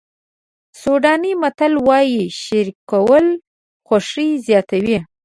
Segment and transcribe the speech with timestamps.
[0.81, 3.25] سوډاني متل وایي شریکول
[3.85, 4.97] خوښي زیاتوي.